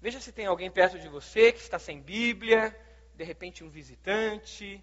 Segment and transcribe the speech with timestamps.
[0.00, 2.74] Veja se tem alguém perto de você que está sem Bíblia,
[3.14, 4.82] de repente um visitante,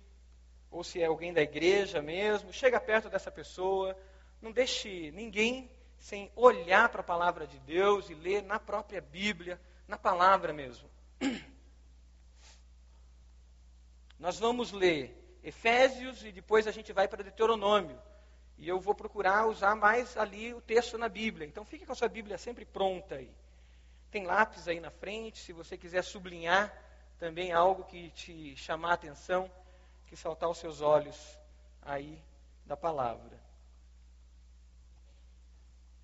[0.70, 2.54] ou se é alguém da igreja mesmo.
[2.54, 3.98] Chega perto dessa pessoa,
[4.40, 9.60] não deixe ninguém sem olhar para a palavra de Deus e ler na própria Bíblia,
[9.88, 10.88] na palavra mesmo.
[14.20, 18.00] Nós vamos ler Efésios e depois a gente vai para Deuteronômio.
[18.56, 21.48] E eu vou procurar usar mais ali o texto na Bíblia.
[21.48, 23.32] Então fique com a sua Bíblia sempre pronta aí.
[24.12, 26.74] Tem lápis aí na frente, se você quiser sublinhar
[27.20, 29.52] também algo que te chamar a atenção,
[30.06, 31.38] que saltar os seus olhos
[31.82, 32.22] aí
[32.66, 33.40] da palavra.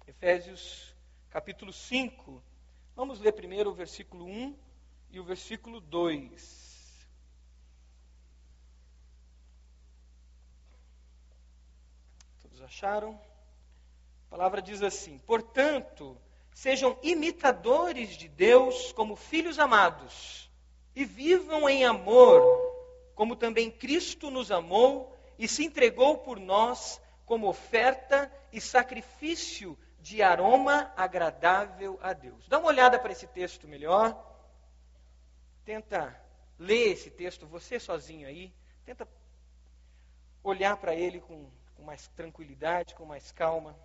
[0.07, 0.93] Efésios
[1.29, 2.43] capítulo 5.
[2.95, 4.55] Vamos ler primeiro o versículo 1
[5.11, 6.73] e o versículo 2.
[12.73, 13.19] acharam?
[14.27, 16.17] A palavra diz assim: Portanto,
[16.53, 20.51] sejam imitadores de Deus como filhos amados,
[20.95, 22.41] e vivam em amor,
[23.15, 30.21] como também Cristo nos amou e se entregou por nós como oferta e sacrifício de
[30.21, 32.47] aroma agradável a Deus.
[32.47, 34.15] Dá uma olhada para esse texto melhor.
[35.65, 36.21] Tenta
[36.59, 38.53] ler esse texto você sozinho aí.
[38.85, 39.07] Tenta
[40.43, 41.49] olhar para ele com
[41.83, 43.75] com mais tranquilidade, com mais calma.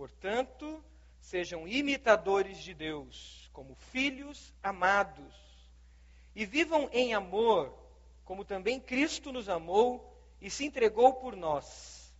[0.00, 0.82] Portanto,
[1.20, 5.34] sejam imitadores de Deus, como filhos amados,
[6.34, 7.78] e vivam em amor,
[8.24, 12.14] como também Cristo nos amou e se entregou por nós,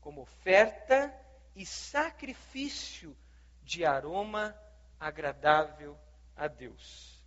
[0.00, 1.14] como oferta
[1.54, 3.16] e sacrifício
[3.62, 4.52] de aroma
[4.98, 5.96] agradável
[6.34, 7.22] a Deus.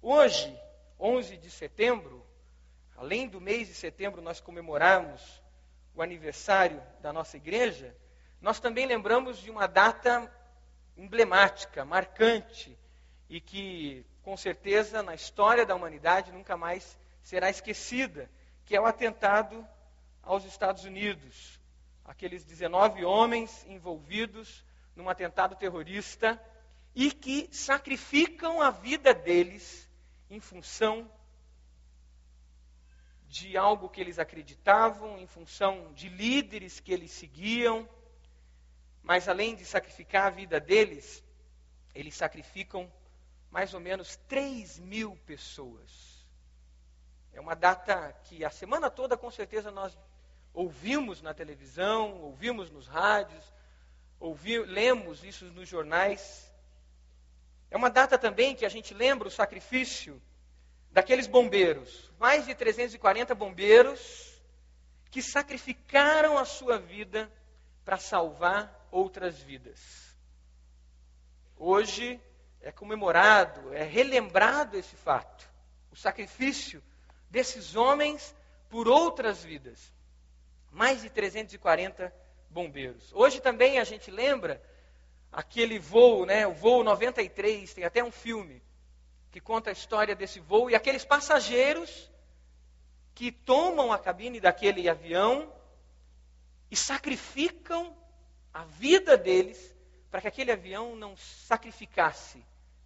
[0.00, 0.56] Hoje,
[0.96, 2.24] 11 de setembro,
[2.94, 5.42] além do mês de setembro nós comemorarmos
[5.92, 7.98] o aniversário da nossa igreja,
[8.40, 10.30] nós também lembramos de uma data
[10.96, 12.78] emblemática, marcante,
[13.28, 18.30] e que, com certeza, na história da humanidade nunca mais será esquecida,
[18.64, 19.66] que é o atentado
[20.22, 21.60] aos Estados Unidos.
[22.04, 24.64] Aqueles 19 homens envolvidos
[24.96, 26.40] num atentado terrorista
[26.94, 29.88] e que sacrificam a vida deles
[30.28, 31.10] em função
[33.28, 37.88] de algo que eles acreditavam, em função de líderes que eles seguiam.
[39.02, 41.24] Mas além de sacrificar a vida deles,
[41.94, 42.90] eles sacrificam
[43.50, 46.24] mais ou menos 3 mil pessoas.
[47.32, 49.96] É uma data que a semana toda, com certeza, nós
[50.52, 53.44] ouvimos na televisão, ouvimos nos rádios,
[54.18, 56.52] ouvi, lemos isso nos jornais.
[57.70, 60.20] É uma data também que a gente lembra o sacrifício
[60.90, 64.40] daqueles bombeiros, mais de 340 bombeiros,
[65.10, 67.30] que sacrificaram a sua vida
[67.84, 69.78] para salvar outras vidas.
[71.56, 72.20] Hoje
[72.60, 75.48] é comemorado, é relembrado esse fato,
[75.90, 76.82] o sacrifício
[77.30, 78.34] desses homens
[78.68, 79.92] por outras vidas.
[80.70, 82.12] Mais de 340
[82.48, 83.12] bombeiros.
[83.12, 84.62] Hoje também a gente lembra
[85.32, 88.62] aquele voo, né, o voo 93, tem até um filme
[89.30, 92.10] que conta a história desse voo e aqueles passageiros
[93.14, 95.52] que tomam a cabine daquele avião
[96.70, 97.96] e sacrificam
[98.52, 99.76] a vida deles
[100.10, 102.44] para que aquele avião não sacrificasse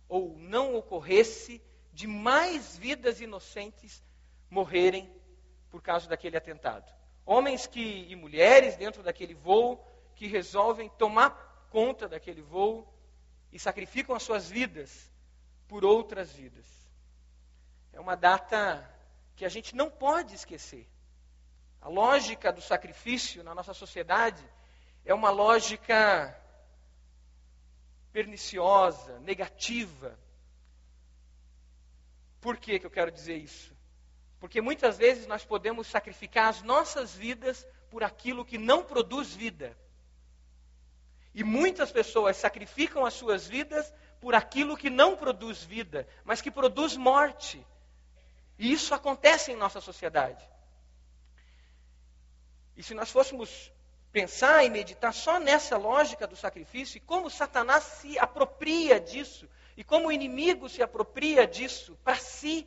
[0.08, 4.02] ou não ocorresse de mais vidas inocentes
[4.50, 5.10] morrerem
[5.70, 6.92] por causa daquele atentado.
[7.24, 9.82] Homens que, e mulheres dentro daquele voo
[10.14, 12.92] que resolvem tomar conta daquele voo
[13.50, 15.10] e sacrificam as suas vidas
[15.66, 16.66] por outras vidas.
[17.92, 18.88] É uma data
[19.36, 20.88] que a gente não pode esquecer.
[21.80, 24.44] A lógica do sacrifício na nossa sociedade
[25.04, 26.38] é uma lógica
[28.12, 30.18] perniciosa, negativa.
[32.40, 33.74] Por que, que eu quero dizer isso?
[34.38, 39.76] Porque muitas vezes nós podemos sacrificar as nossas vidas por aquilo que não produz vida.
[41.34, 46.50] E muitas pessoas sacrificam as suas vidas por aquilo que não produz vida, mas que
[46.50, 47.66] produz morte.
[48.58, 50.48] E isso acontece em nossa sociedade.
[52.76, 53.72] E se nós fôssemos
[54.14, 59.82] pensar e meditar só nessa lógica do sacrifício e como Satanás se apropria disso, e
[59.82, 62.64] como o inimigo se apropria disso para si,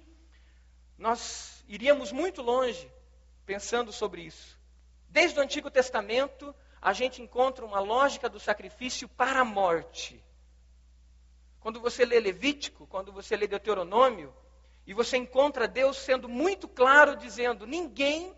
[0.97, 2.91] nós iríamos muito longe
[3.45, 4.59] pensando sobre isso.
[5.07, 10.21] Desde o Antigo Testamento, a gente encontra uma lógica do sacrifício para a morte.
[11.61, 14.35] Quando você lê Levítico, quando você lê Deuteronômio,
[14.85, 18.35] e você encontra Deus sendo muito claro, dizendo: ninguém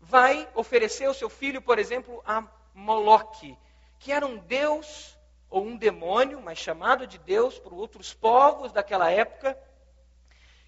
[0.00, 2.42] vai oferecer o seu filho, por exemplo, a
[2.74, 3.56] Moloque,
[3.98, 5.16] que era um Deus
[5.48, 9.58] ou um demônio, mas chamado de Deus por outros povos daquela época,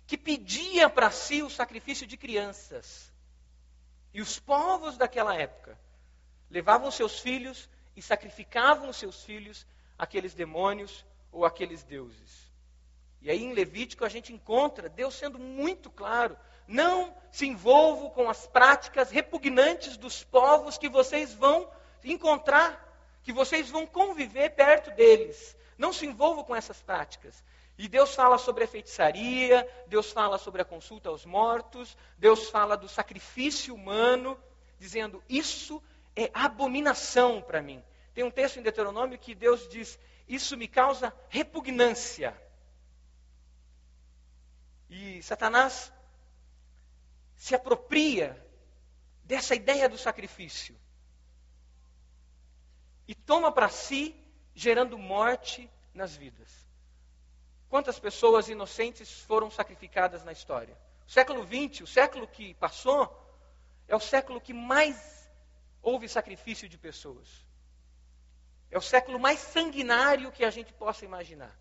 [0.07, 3.11] que pedia para si o sacrifício de crianças.
[4.13, 5.79] E os povos daquela época
[6.51, 12.53] levavam seus filhos e sacrificavam seus filhos àqueles demônios ou àqueles deuses.
[13.23, 16.37] E aí em Levítico a gente encontra Deus sendo muito claro:
[16.73, 21.71] não se envolvam com as práticas repugnantes dos povos que vocês vão
[22.03, 22.83] encontrar,
[23.23, 25.57] que vocês vão conviver perto deles.
[25.77, 27.45] Não se envolvam com essas práticas.
[27.79, 32.77] E Deus fala sobre a feitiçaria, Deus fala sobre a consulta aos mortos, Deus fala
[32.77, 34.39] do sacrifício humano,
[34.79, 35.83] dizendo: Isso
[36.17, 37.83] é abominação para mim.
[38.15, 39.99] Tem um texto em Deuteronômio que Deus diz:
[40.29, 42.37] Isso me causa repugnância.
[44.91, 45.91] E Satanás
[47.43, 48.41] se apropria
[49.25, 50.79] dessa ideia do sacrifício
[53.09, 54.15] e toma para si,
[54.55, 56.49] gerando morte nas vidas.
[57.69, 60.79] Quantas pessoas inocentes foram sacrificadas na história?
[61.05, 63.11] O século XX, o século que passou,
[63.89, 65.29] é o século que mais
[65.83, 67.27] houve sacrifício de pessoas.
[68.71, 71.59] É o século mais sanguinário que a gente possa imaginar.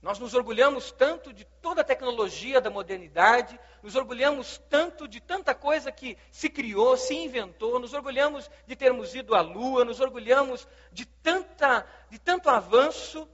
[0.00, 5.54] Nós nos orgulhamos tanto de toda a tecnologia da modernidade, nos orgulhamos tanto de tanta
[5.54, 10.68] coisa que se criou, se inventou, nos orgulhamos de termos ido à lua, nos orgulhamos
[10.92, 13.28] de, tanta, de tanto avanço,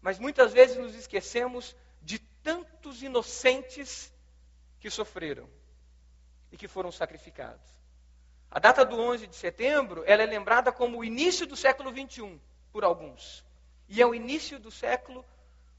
[0.00, 4.10] mas muitas vezes nos esquecemos de tantos inocentes
[4.80, 5.50] que sofreram
[6.50, 7.76] e que foram sacrificados.
[8.50, 12.40] A data do 11 de setembro, ela é lembrada como o início do século 21
[12.72, 13.44] por alguns.
[13.86, 15.22] E é o início do século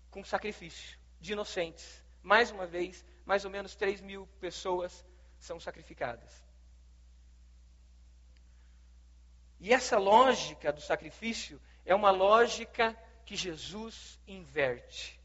[0.09, 2.03] com sacrifício de inocentes.
[2.21, 5.05] Mais uma vez, mais ou menos 3 mil pessoas
[5.39, 6.31] são sacrificadas.
[9.59, 15.19] E essa lógica do sacrifício é uma lógica que Jesus inverte.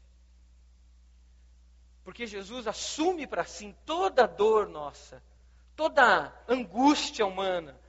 [2.03, 5.23] Porque Jesus assume para si toda a dor nossa,
[5.75, 7.79] toda a angústia humana.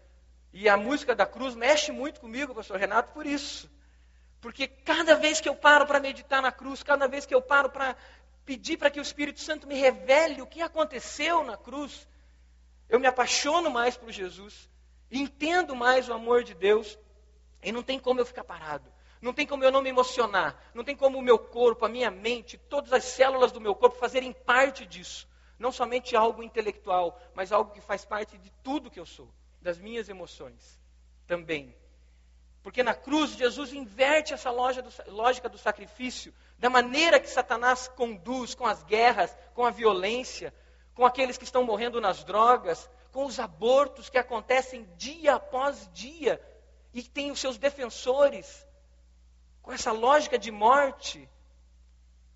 [0.53, 3.71] E a música da cruz mexe muito comigo, pastor Renato, por isso.
[4.41, 7.71] Porque cada vez que eu paro para meditar na cruz, cada vez que eu paro
[7.71, 7.97] para
[8.45, 12.07] pedir para que o Espírito Santo me revele o que aconteceu na cruz,
[12.89, 14.71] eu me apaixono mais por Jesus,
[15.11, 16.97] entendo mais o amor de Deus,
[17.63, 18.93] e não tem como eu ficar parado.
[19.21, 20.57] Não tem como eu não me emocionar.
[20.75, 23.99] Não tem como o meu corpo, a minha mente, todas as células do meu corpo
[23.99, 25.27] fazerem parte disso.
[25.59, 29.29] Não somente algo intelectual, mas algo que faz parte de tudo que eu sou,
[29.61, 30.79] das minhas emoções
[31.27, 31.75] também.
[32.67, 38.67] Porque na cruz Jesus inverte essa lógica do sacrifício, da maneira que Satanás conduz com
[38.67, 40.53] as guerras, com a violência,
[40.93, 46.45] com aqueles que estão morrendo nas drogas, com os abortos que acontecem dia após dia
[46.93, 48.67] e tem os seus defensores,
[49.63, 51.31] com essa lógica de morte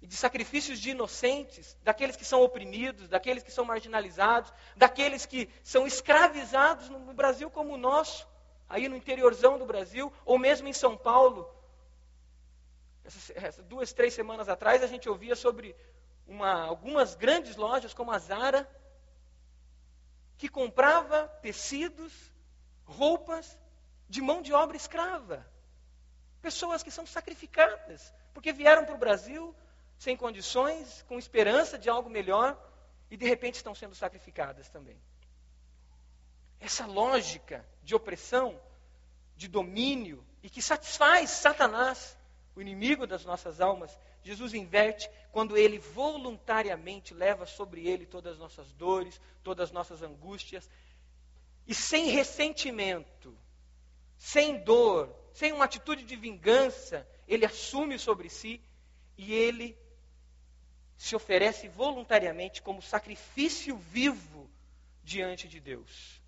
[0.01, 5.51] e de sacrifícios de inocentes, daqueles que são oprimidos, daqueles que são marginalizados, daqueles que
[5.65, 8.31] são escravizados no Brasil como o nosso
[8.71, 11.53] aí no interiorzão do Brasil, ou mesmo em São Paulo.
[13.05, 15.75] Essas, essas duas, três semanas atrás, a gente ouvia sobre
[16.27, 18.71] uma, algumas grandes lojas, como a Zara,
[20.39, 22.13] que comprava tecidos,
[22.85, 23.59] roupas
[24.09, 25.45] de mão de obra escrava.
[26.41, 29.55] Pessoas que são sacrificadas, porque vieram para o Brasil
[29.99, 32.57] sem condições, com esperança de algo melhor,
[33.11, 34.99] e de repente estão sendo sacrificadas também.
[36.61, 38.61] Essa lógica de opressão,
[39.37, 42.17] de domínio, e que satisfaz Satanás,
[42.55, 48.39] o inimigo das nossas almas, Jesus inverte quando ele voluntariamente leva sobre ele todas as
[48.39, 50.69] nossas dores, todas as nossas angústias,
[51.67, 53.37] e sem ressentimento,
[54.19, 58.61] sem dor, sem uma atitude de vingança, ele assume sobre si
[59.17, 59.79] e ele
[60.97, 64.51] se oferece voluntariamente como sacrifício vivo
[65.03, 66.20] diante de Deus.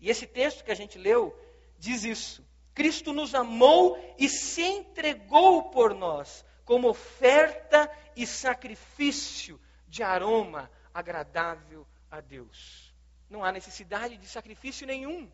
[0.00, 1.36] E esse texto que a gente leu
[1.78, 2.46] diz isso.
[2.74, 11.86] Cristo nos amou e se entregou por nós como oferta e sacrifício de aroma agradável
[12.10, 12.94] a Deus.
[13.28, 15.30] Não há necessidade de sacrifício nenhum,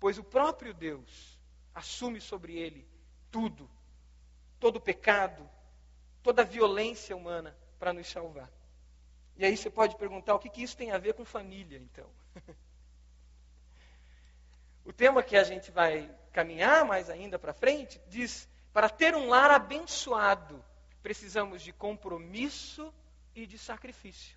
[0.00, 1.38] pois o próprio Deus
[1.74, 2.86] assume sobre ele
[3.30, 3.68] tudo,
[4.58, 5.48] todo pecado,
[6.22, 8.50] toda violência humana para nos salvar.
[9.36, 12.08] E aí você pode perguntar o que, que isso tem a ver com família, então.
[14.88, 19.28] O tema que a gente vai caminhar mais ainda para frente diz: para ter um
[19.28, 20.64] lar abençoado,
[21.02, 22.90] precisamos de compromisso
[23.34, 24.34] e de sacrifício.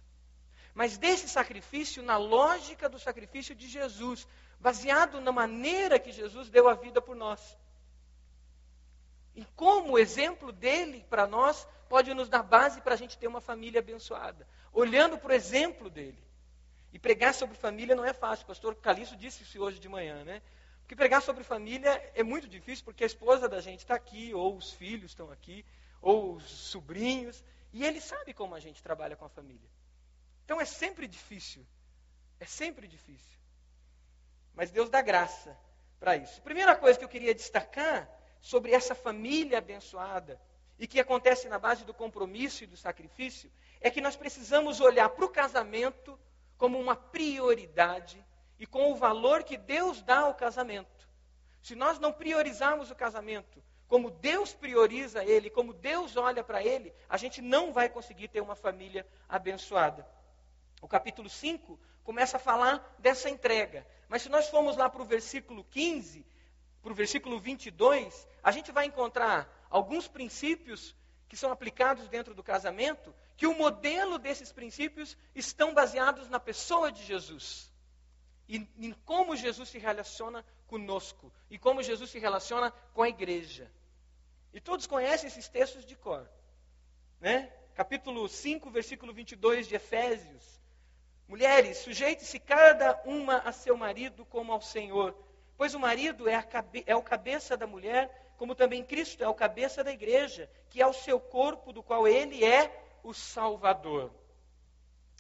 [0.74, 4.28] Mas desse sacrifício, na lógica do sacrifício de Jesus,
[4.60, 7.58] baseado na maneira que Jesus deu a vida por nós.
[9.34, 13.28] E como o exemplo dele para nós pode nos dar base para a gente ter
[13.28, 14.46] uma família abençoada.
[14.74, 16.22] Olhando para o exemplo dele.
[16.94, 18.44] E pregar sobre família não é fácil.
[18.44, 20.42] O pastor Calixto disse isso hoje de manhã, né?
[20.82, 24.58] Porque pregar sobre família é muito difícil, porque a esposa da gente está aqui, ou
[24.58, 25.66] os filhos estão aqui,
[26.02, 29.70] ou os sobrinhos, e ele sabe como a gente trabalha com a família.
[30.44, 31.66] Então é sempre difícil.
[32.40, 33.40] É sempre difícil.
[34.54, 35.58] Mas Deus dá graça
[36.00, 36.42] para isso.
[36.42, 38.10] Primeira coisa que eu queria destacar
[38.42, 40.42] sobre essa família abençoada
[40.78, 45.08] e que acontece na base do compromisso e do sacrifício é que nós precisamos olhar
[45.10, 46.20] para o casamento
[46.62, 48.24] como uma prioridade
[48.60, 51.10] e com o valor que Deus dá ao casamento.
[51.60, 56.94] Se nós não priorizarmos o casamento como Deus prioriza ele, como Deus olha para ele,
[57.10, 60.08] a gente não vai conseguir ter uma família abençoada.
[60.80, 63.84] O capítulo 5 começa a falar dessa entrega.
[64.08, 66.24] Mas se nós formos lá para o versículo 15,
[66.84, 70.96] para o versículo 22, a gente vai encontrar alguns princípios
[71.32, 76.92] que são aplicados dentro do casamento, que o modelo desses princípios estão baseados na pessoa
[76.92, 77.72] de Jesus.
[78.50, 81.32] E em como Jesus se relaciona conosco.
[81.50, 83.72] E como Jesus se relaciona com a igreja.
[84.54, 86.30] E todos conhecem esses textos de cor.
[87.18, 87.50] Né?
[87.76, 90.60] Capítulo 5, versículo 22 de Efésios.
[91.30, 95.16] Mulheres, sujeite-se cada uma a seu marido como ao Senhor.
[95.56, 99.36] Pois o marido é, cabe é o cabeça da mulher como também Cristo é o
[99.36, 102.72] cabeça da igreja, que é o seu corpo, do qual ele é
[103.04, 104.12] o Salvador.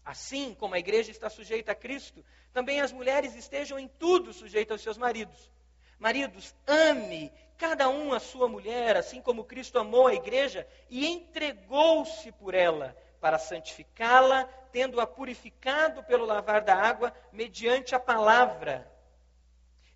[0.03, 4.71] Assim como a igreja está sujeita a Cristo, também as mulheres estejam em tudo sujeitas
[4.71, 5.51] aos seus maridos.
[5.99, 12.31] Maridos, ame cada um a sua mulher, assim como Cristo amou a igreja e entregou-se
[12.31, 18.90] por ela, para santificá-la, tendo-a purificado pelo lavar da água, mediante a palavra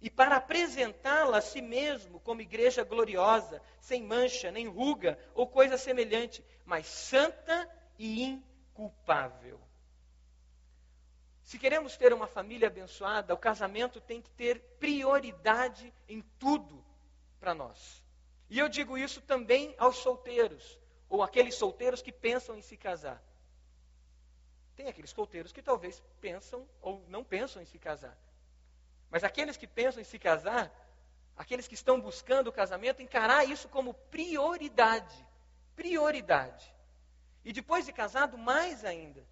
[0.05, 5.79] e para apresentá-la a si mesmo como igreja gloriosa, sem mancha, nem ruga ou coisa
[5.79, 9.59] semelhante, mas santa e inculpável.
[11.41, 16.85] Se queremos ter uma família abençoada, o casamento tem que ter prioridade em tudo
[17.39, 18.03] para nós.
[18.47, 23.23] E eu digo isso também aos solteiros, ou aqueles solteiros que pensam em se casar.
[24.75, 28.15] Tem aqueles solteiros que talvez pensam ou não pensam em se casar.
[29.09, 30.71] Mas aqueles que pensam em se casar,
[31.37, 35.25] aqueles que estão buscando o casamento, encarar isso como prioridade.
[35.75, 36.73] Prioridade.
[37.43, 39.25] E depois de casado, mais ainda.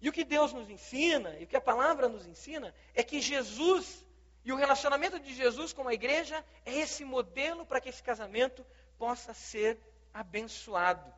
[0.00, 3.20] E o que Deus nos ensina, e o que a palavra nos ensina, é que
[3.20, 4.04] Jesus
[4.44, 8.64] e o relacionamento de Jesus com a igreja é esse modelo para que esse casamento
[8.98, 9.78] possa ser
[10.12, 11.12] abençoado.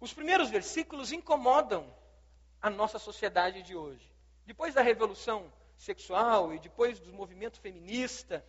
[0.00, 1.94] Os primeiros versículos incomodam
[2.60, 4.15] a nossa sociedade de hoje.
[4.46, 8.44] Depois da revolução sexual e depois do movimento feminista,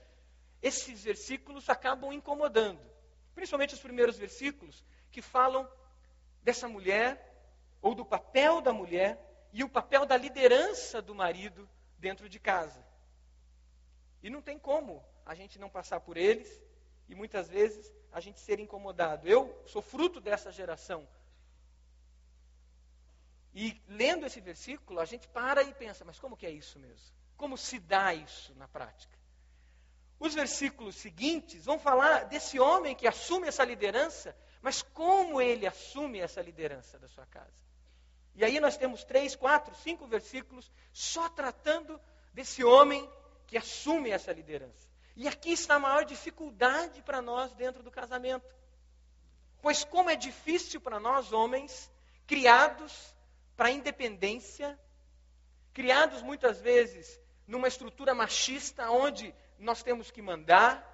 [0.61, 2.79] esses versículos acabam incomodando.
[3.33, 5.69] Principalmente os primeiros versículos que falam
[6.43, 7.23] dessa mulher,
[7.81, 9.19] ou do papel da mulher,
[9.51, 12.85] e o papel da liderança do marido dentro de casa.
[14.21, 16.63] E não tem como a gente não passar por eles
[17.09, 19.27] e muitas vezes a gente ser incomodado.
[19.27, 21.07] Eu sou fruto dessa geração
[23.59, 27.11] e lendo esse versículo, a gente para e pensa, mas como que é isso mesmo?
[27.35, 29.17] Como se dá isso na prática?
[30.19, 36.19] Os versículos seguintes vão falar desse homem que assume essa liderança, mas como ele assume
[36.19, 37.65] essa liderança da sua casa.
[38.35, 41.99] E aí nós temos três, quatro, cinco versículos só tratando
[42.31, 43.09] desse homem
[43.47, 44.87] que assume essa liderança.
[45.15, 48.55] E aqui está a maior dificuldade para nós dentro do casamento.
[49.63, 51.91] Pois como é difícil para nós, homens,
[52.27, 53.16] criados
[53.57, 54.79] para a independência,
[55.73, 60.85] criados muitas vezes numa estrutura machista onde nós temos que mandar,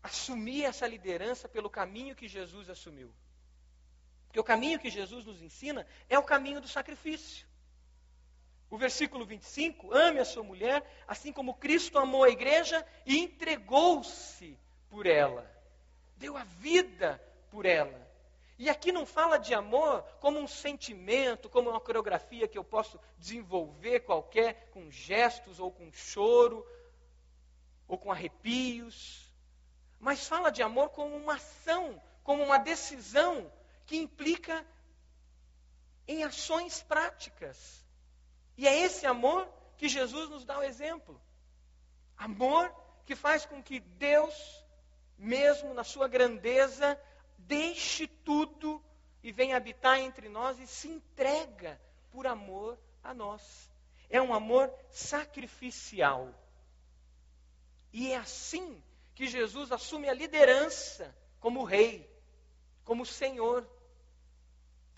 [0.00, 3.12] assumir essa liderança pelo caminho que Jesus assumiu.
[4.26, 7.44] Porque o caminho que Jesus nos ensina é o caminho do sacrifício.
[8.70, 14.56] O versículo 25: ame a sua mulher, assim como Cristo amou a igreja e entregou-se
[14.88, 15.50] por ela,
[16.16, 17.20] deu a vida
[17.50, 18.09] por ela.
[18.60, 23.00] E aqui não fala de amor como um sentimento, como uma coreografia que eu posso
[23.16, 26.66] desenvolver qualquer, com gestos ou com choro,
[27.88, 29.32] ou com arrepios.
[29.98, 33.50] Mas fala de amor como uma ação, como uma decisão
[33.86, 34.62] que implica
[36.06, 37.82] em ações práticas.
[38.58, 39.48] E é esse amor
[39.78, 41.18] que Jesus nos dá o exemplo.
[42.14, 42.70] Amor
[43.06, 44.34] que faz com que Deus,
[45.16, 47.00] mesmo na sua grandeza,
[47.50, 48.80] deixe tudo
[49.24, 51.80] e vem habitar entre nós e se entrega
[52.12, 53.68] por amor a nós.
[54.08, 56.32] É um amor sacrificial.
[57.92, 58.80] E é assim
[59.16, 62.08] que Jesus assume a liderança como rei,
[62.84, 63.68] como Senhor.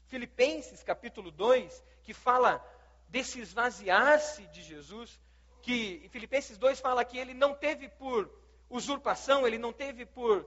[0.08, 2.62] Filipenses capítulo 2, que fala
[3.08, 5.18] desse esvaziar-se de Jesus,
[5.62, 8.30] que Filipenses 2 fala que ele não teve por
[8.68, 10.46] usurpação, ele não teve por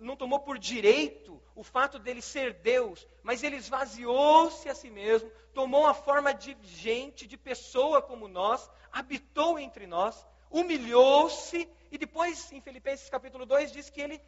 [0.00, 5.30] não tomou por direito o fato dele ser Deus, mas ele esvaziou-se a si mesmo,
[5.52, 12.50] tomou a forma de gente, de pessoa como nós, habitou entre nós, humilhou-se e depois
[12.52, 14.20] em Filipenses capítulo 2 diz que ele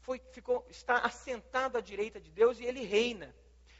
[0.00, 3.34] foi, ficou, está assentado à direita de Deus e ele reina.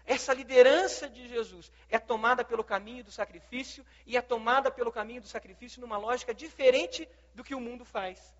[0.05, 5.21] Essa liderança de Jesus é tomada pelo caminho do sacrifício e é tomada pelo caminho
[5.21, 8.35] do sacrifício numa lógica diferente do que o mundo faz.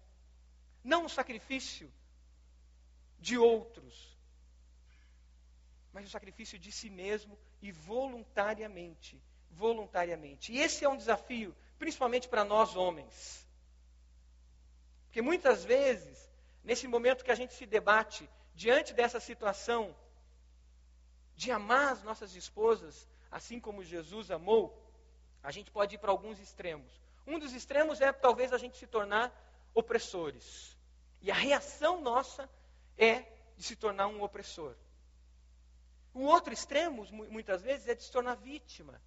[0.83, 1.93] Não o sacrifício
[3.23, 4.19] de outros,
[5.93, 9.23] mas o sacrifício de si mesmo e voluntariamente.
[9.51, 10.53] Voluntariamente.
[10.53, 13.47] E esse é um desafio, principalmente para nós homens.
[15.05, 16.19] Porque muitas vezes,
[16.65, 19.95] nesse momento que a gente se debate diante dessa situação
[21.37, 24.65] de amar as nossas esposas, assim como Jesus amou,
[25.43, 26.91] a gente pode ir para alguns extremos.
[27.27, 29.31] Um dos extremos é talvez a gente se tornar
[29.75, 30.77] opressores.
[31.21, 32.49] E a reação nossa
[32.97, 33.21] é
[33.57, 34.77] de se tornar um opressor.
[36.15, 39.01] O outro extremo, muitas vezes, é de se tornar vítima.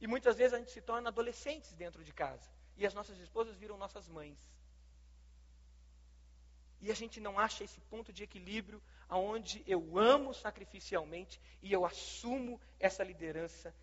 [0.00, 2.50] E muitas vezes a gente se torna adolescentes dentro de casa.
[2.76, 4.38] E as nossas esposas viram nossas mães.
[6.80, 11.86] E a gente não acha esse ponto de equilíbrio aonde eu amo sacrificialmente e eu
[11.86, 13.74] assumo essa liderança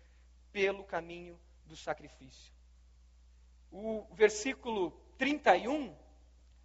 [0.52, 2.52] pelo caminho do sacrifício.
[3.72, 5.96] O versículo 31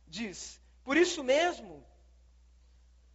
[0.06, 1.84] diz: Por isso mesmo,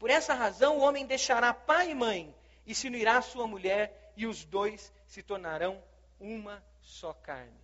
[0.02, 2.34] por essa razão, o homem deixará pai e mãe
[2.66, 5.80] e se unirá à sua mulher, e os dois se tornarão
[6.18, 7.60] uma só carne.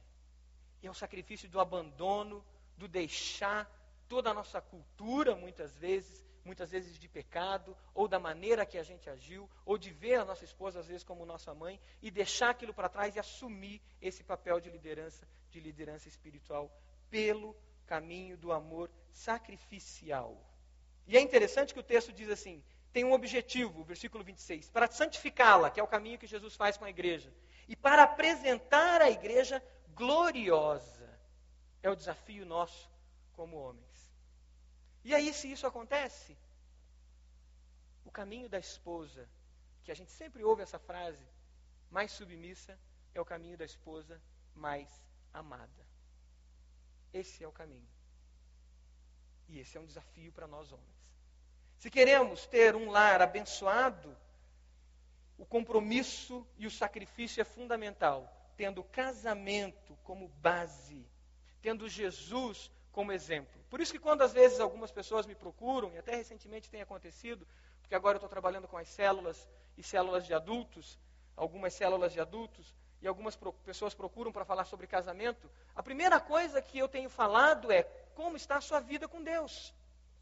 [0.80, 2.44] E é o sacrifício do abandono,
[2.76, 3.68] do deixar
[4.08, 8.84] toda a nossa cultura, muitas vezes, muitas vezes de pecado, ou da maneira que a
[8.84, 12.50] gente agiu, ou de ver a nossa esposa, às vezes, como nossa mãe, e deixar
[12.50, 16.70] aquilo para trás e assumir esse papel de liderança, de liderança espiritual,
[17.10, 20.40] pelo caminho do amor sacrificial.
[21.08, 24.90] E é interessante que o texto diz assim: tem um objetivo, o versículo 26, para
[24.90, 27.32] santificá-la, que é o caminho que Jesus faz com a igreja,
[27.66, 29.62] e para apresentar a igreja
[29.94, 31.08] gloriosa.
[31.82, 32.90] É o desafio nosso
[33.32, 34.12] como homens.
[35.04, 36.36] E aí, se isso acontece,
[38.04, 39.28] o caminho da esposa,
[39.84, 41.24] que a gente sempre ouve essa frase,
[41.90, 42.78] mais submissa,
[43.14, 44.20] é o caminho da esposa
[44.54, 44.90] mais
[45.32, 45.86] amada.
[47.12, 47.88] Esse é o caminho.
[49.48, 50.97] E esse é um desafio para nós homens.
[51.78, 54.16] Se queremos ter um lar abençoado,
[55.38, 61.06] o compromisso e o sacrifício é fundamental, tendo o casamento como base,
[61.62, 63.64] tendo Jesus como exemplo.
[63.70, 67.46] Por isso que quando às vezes algumas pessoas me procuram, e até recentemente tem acontecido,
[67.80, 70.98] porque agora eu estou trabalhando com as células e células de adultos,
[71.36, 76.18] algumas células de adultos, e algumas pro, pessoas procuram para falar sobre casamento, a primeira
[76.18, 77.84] coisa que eu tenho falado é
[78.16, 79.72] como está a sua vida com Deus.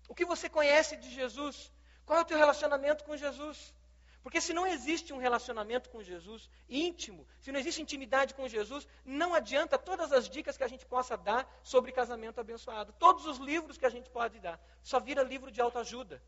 [0.08, 1.70] O que você conhece de Jesus?
[2.04, 3.74] Qual é o teu relacionamento com Jesus?
[4.26, 8.84] Porque se não existe um relacionamento com Jesus íntimo, se não existe intimidade com Jesus,
[9.04, 12.92] não adianta todas as dicas que a gente possa dar sobre casamento abençoado.
[12.98, 14.60] Todos os livros que a gente pode dar.
[14.82, 16.20] Só vira livro de autoajuda.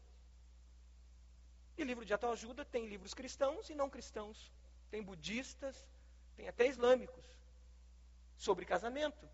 [1.77, 4.53] E livro de autoajuda tem livros cristãos e não cristãos.
[4.93, 5.77] Tem budistas,
[6.37, 7.27] tem até islâmicos.
[8.37, 9.29] Sobre casamento.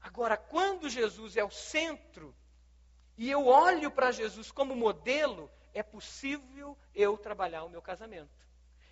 [0.00, 2.32] Agora, quando Jesus é o centro
[3.16, 8.46] e eu olho para Jesus como modelo, é possível eu trabalhar o meu casamento.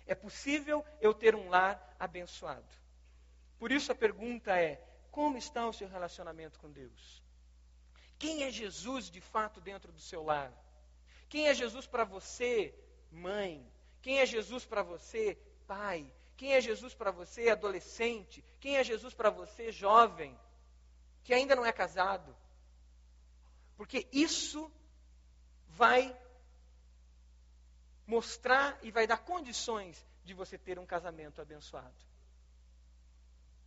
[0.05, 2.67] É possível eu ter um lar abençoado.
[3.57, 7.23] Por isso a pergunta é: como está o seu relacionamento com Deus?
[8.17, 10.51] Quem é Jesus de fato dentro do seu lar?
[11.29, 12.73] Quem é Jesus para você,
[13.11, 13.65] mãe?
[14.01, 16.11] Quem é Jesus para você, pai?
[16.37, 18.43] Quem é Jesus para você, adolescente?
[18.59, 20.37] Quem é Jesus para você, jovem,
[21.23, 22.35] que ainda não é casado?
[23.77, 24.71] Porque isso
[25.69, 26.15] vai
[28.07, 31.95] mostrar e vai dar condições de você ter um casamento abençoado.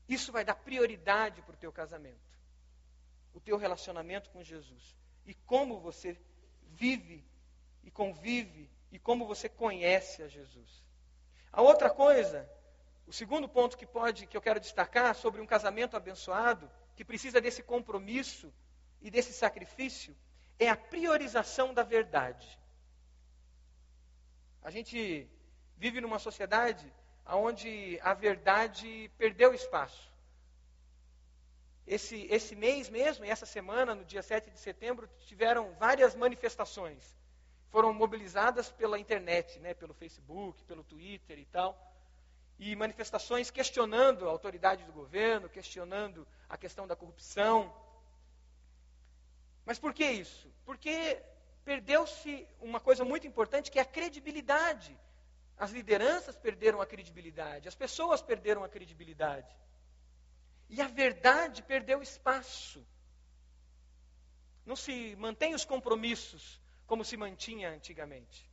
[0.09, 2.39] Isso vai dar prioridade para o teu casamento.
[3.35, 4.97] O teu relacionamento com Jesus.
[5.27, 6.19] E como você
[6.69, 7.25] vive
[7.85, 10.83] e convive e como você conhece a Jesus.
[11.53, 12.49] A outra coisa,
[13.07, 17.41] o segundo ponto que pode que eu quero destacar sobre um casamento abençoado, que precisa
[17.41, 18.53] desse compromisso
[19.01, 20.17] e desse sacrifício
[20.59, 22.59] é a priorização da verdade.
[24.63, 25.29] A gente
[25.77, 26.93] vive numa sociedade
[27.25, 30.09] onde a verdade perdeu espaço.
[31.87, 37.17] Esse, esse mês mesmo, e essa semana, no dia 7 de setembro, tiveram várias manifestações.
[37.71, 41.77] Foram mobilizadas pela internet, né, pelo Facebook, pelo Twitter e tal.
[42.59, 47.75] E manifestações questionando a autoridade do governo, questionando a questão da corrupção.
[49.69, 50.51] Mas por que isso?
[50.65, 51.23] Porque
[51.63, 54.99] perdeu-se uma coisa muito importante que é a credibilidade.
[55.59, 59.55] As lideranças perderam a credibilidade, as pessoas perderam a credibilidade.
[60.71, 62.83] E a verdade perdeu espaço.
[64.65, 68.51] Não se mantém os compromissos como se mantinha antigamente.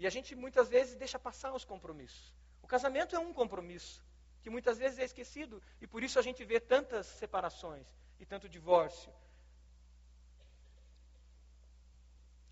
[0.00, 2.34] E a gente muitas vezes deixa passar os compromissos.
[2.60, 4.04] O casamento é um compromisso
[4.42, 7.86] que muitas vezes é esquecido e por isso a gente vê tantas separações
[8.18, 9.12] e tanto divórcio.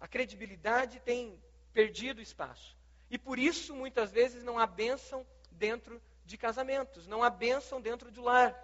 [0.04, 2.76] A credibilidade tem perdido espaço.
[3.10, 8.10] E por isso, muitas vezes, não há bênção dentro de casamentos, não há bênção dentro
[8.10, 8.54] do lar.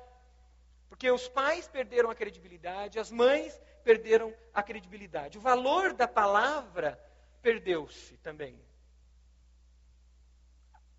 [0.86, 5.38] Porque os pais perderam a credibilidade, as mães perderam a credibilidade.
[5.38, 7.02] O valor da palavra
[7.40, 8.62] perdeu-se também.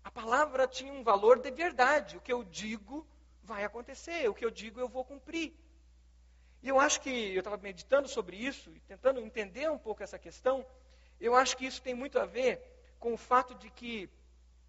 [0.02, 2.16] A palavra tinha um valor de verdade.
[2.16, 3.06] O que eu digo
[3.44, 5.54] vai acontecer, o que eu digo eu vou cumprir.
[6.62, 10.18] E eu acho que, eu estava meditando sobre isso e tentando entender um pouco essa
[10.18, 10.64] questão,
[11.20, 12.62] eu acho que isso tem muito a ver
[13.00, 14.08] com o fato de que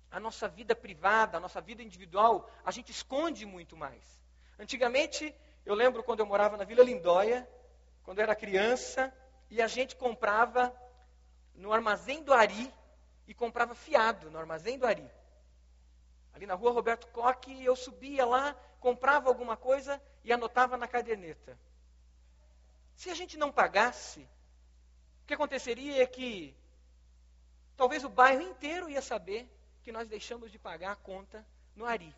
[0.09, 4.21] a nossa vida privada, a nossa vida individual, a gente esconde muito mais.
[4.57, 7.47] Antigamente, eu lembro quando eu morava na Vila Lindóia,
[8.03, 9.13] quando eu era criança,
[9.49, 10.75] e a gente comprava
[11.53, 12.73] no armazém do Ari
[13.27, 15.07] e comprava fiado no armazém do Ari.
[16.33, 21.57] Ali na rua Roberto Coque, eu subia lá, comprava alguma coisa e anotava na caderneta.
[22.95, 24.21] Se a gente não pagasse,
[25.23, 26.55] o que aconteceria é que
[27.75, 29.49] talvez o bairro inteiro ia saber
[29.83, 32.15] que nós deixamos de pagar a conta no Ari.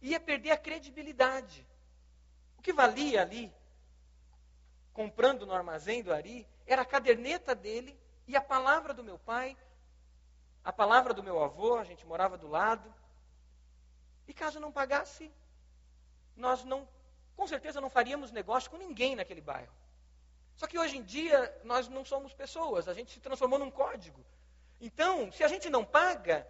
[0.00, 1.66] Ia perder a credibilidade.
[2.58, 3.52] O que valia ali,
[4.92, 9.56] comprando no armazém do Ari, era a caderneta dele e a palavra do meu pai,
[10.64, 12.92] a palavra do meu avô, a gente morava do lado.
[14.26, 15.32] E caso não pagasse,
[16.36, 16.86] nós não,
[17.34, 19.72] com certeza não faríamos negócio com ninguém naquele bairro.
[20.58, 24.26] Só que hoje em dia nós não somos pessoas, a gente se transformou num código.
[24.80, 26.44] Então, se a gente não paga,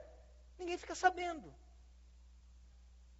[0.59, 1.55] ninguém fica sabendo.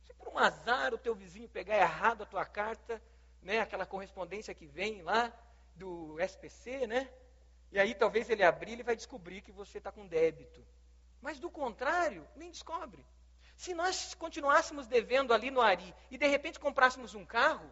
[0.07, 3.03] Se por um azar o teu vizinho pegar errado a tua carta,
[3.43, 5.31] né, aquela correspondência que vem lá
[5.75, 7.11] do SPC, né?
[7.71, 10.65] E aí talvez ele abrir, ele vai descobrir que você está com débito.
[11.21, 13.05] Mas do contrário, nem descobre.
[13.57, 17.71] Se nós continuássemos devendo ali no Ari e de repente comprássemos um carro,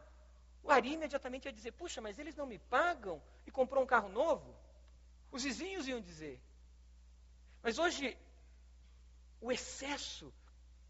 [0.66, 4.08] o Ari imediatamente ia dizer: Puxa, mas eles não me pagam e comprou um carro
[4.08, 4.54] novo?
[5.30, 6.40] Os vizinhos iam dizer.
[7.62, 8.18] Mas hoje,
[9.40, 10.32] o excesso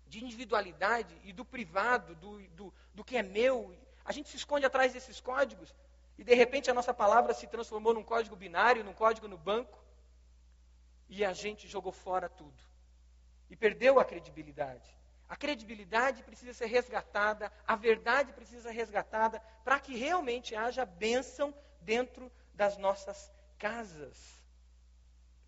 [0.06, 4.64] de individualidade e do privado, do, do, do que é meu, a gente se esconde
[4.64, 5.74] atrás desses códigos
[6.16, 9.78] e de repente a nossa palavra se transformou num código binário, num código no banco
[11.08, 12.62] e a gente jogou fora tudo
[13.50, 14.96] e perdeu a credibilidade.
[15.28, 21.54] A credibilidade precisa ser resgatada, a verdade precisa ser resgatada para que realmente haja bênção
[21.80, 24.40] dentro das nossas casas.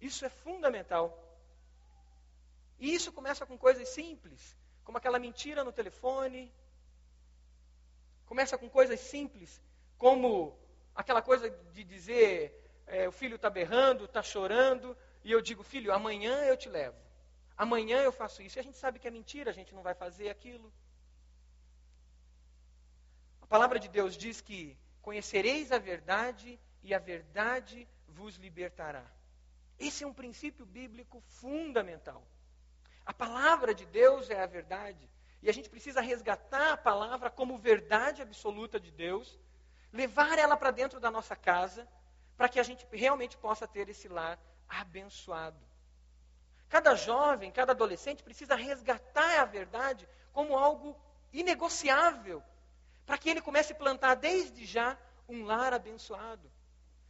[0.01, 1.25] Isso é fundamental.
[2.79, 6.53] E isso começa com coisas simples, como aquela mentira no telefone.
[8.27, 9.61] Começa com coisas simples,
[9.97, 10.57] como
[10.95, 12.53] aquela coisa de dizer:
[12.87, 17.08] é, o filho está berrando, está chorando, e eu digo, filho, amanhã eu te levo.
[17.59, 18.57] Amanhã eu faço isso.
[18.57, 20.73] E a gente sabe que é mentira, a gente não vai fazer aquilo.
[23.42, 29.05] A palavra de Deus diz que conhecereis a verdade e a verdade vos libertará.
[29.79, 32.23] Esse é um princípio bíblico fundamental.
[33.05, 35.09] A palavra de Deus é a verdade.
[35.42, 39.38] E a gente precisa resgatar a palavra como verdade absoluta de Deus,
[39.92, 41.88] levar ela para dentro da nossa casa,
[42.37, 45.59] para que a gente realmente possa ter esse lar abençoado.
[46.69, 50.97] Cada jovem, cada adolescente precisa resgatar a verdade como algo
[51.33, 52.43] inegociável,
[53.07, 54.97] para que ele comece a plantar desde já
[55.29, 56.51] um lar abençoado.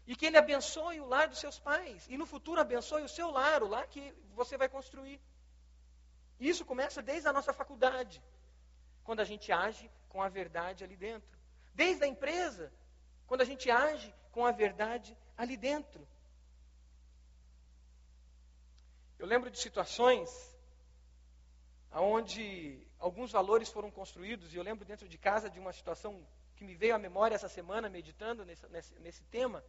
[0.07, 2.07] E que ele abençoe o lar dos seus pais.
[2.09, 5.21] E no futuro abençoe o seu lar, o lar que você vai construir.
[6.41, 8.23] Isso começa desde a nossa faculdade,
[9.05, 11.39] quando a gente age com a verdade ali dentro.
[11.75, 12.73] Desde a empresa,
[13.27, 16.07] quando a gente age com a verdade ali dentro.
[19.19, 20.29] Eu lembro de situações
[21.91, 26.65] onde alguns valores foram construídos, e eu lembro dentro de casa de uma situação que
[26.65, 29.65] me veio à memória essa semana, meditando nesse, nesse, nesse tema,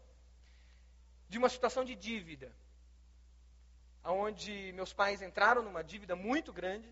[1.28, 2.52] de uma situação de dívida.
[4.04, 6.90] onde meus pais entraram numa dívida muito grande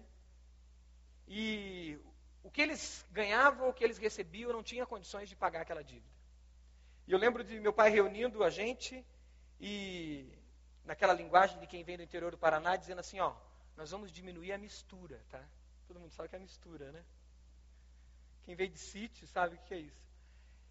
[1.28, 2.00] e
[2.44, 6.16] o que eles ganhavam, o que eles recebiam, não tinha condições de pagar aquela dívida.
[7.08, 9.04] E eu lembro de meu pai reunindo a gente
[9.60, 10.37] e
[10.88, 13.36] naquela linguagem de quem vem do interior do Paraná, dizendo assim, ó,
[13.76, 15.44] nós vamos diminuir a mistura, tá?
[15.86, 17.04] Todo mundo sabe que é mistura, né?
[18.46, 20.08] Quem veio de sítio sabe o que é isso.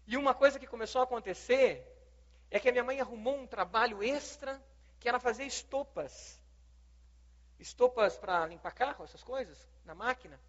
[0.07, 1.85] E uma coisa que começou a acontecer
[2.49, 4.59] é que a minha mãe arrumou um trabalho extra,
[4.99, 6.41] que era fazer estopas.
[7.59, 10.39] Estopas para limpar carro, essas coisas, na máquina.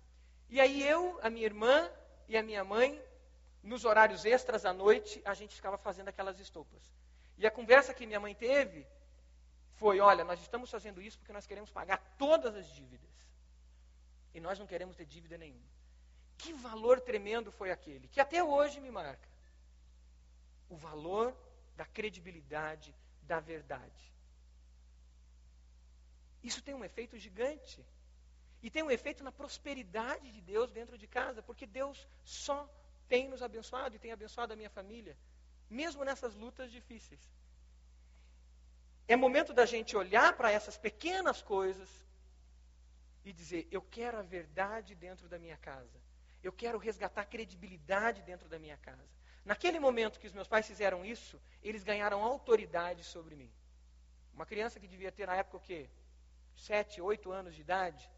[0.48, 1.90] E aí eu, a minha irmã
[2.26, 3.02] e a minha mãe,
[3.62, 6.82] nos horários extras à noite, a gente ficava fazendo aquelas estopas.
[7.36, 8.86] E a conversa que minha mãe teve
[9.78, 13.08] foi: olha, nós estamos fazendo isso porque nós queremos pagar todas as dívidas.
[14.34, 15.68] E nós não queremos ter dívida nenhuma.
[16.36, 19.28] Que valor tremendo foi aquele, que até hoje me marca.
[20.68, 21.34] O valor
[21.76, 24.12] da credibilidade, da verdade.
[26.42, 27.84] Isso tem um efeito gigante.
[28.62, 32.68] E tem um efeito na prosperidade de Deus dentro de casa, porque Deus só
[33.08, 35.16] tem nos abençoado e tem abençoado a minha família,
[35.70, 37.20] mesmo nessas lutas difíceis.
[39.08, 41.88] É momento da gente olhar para essas pequenas coisas
[43.24, 45.98] e dizer: eu quero a verdade dentro da minha casa.
[46.42, 49.08] Eu quero resgatar credibilidade dentro da minha casa.
[49.44, 53.50] Naquele momento que os meus pais fizeram isso, eles ganharam autoridade sobre mim.
[54.34, 55.88] Uma criança que devia ter na época o quê?
[56.54, 58.08] Sete, oito anos de idade.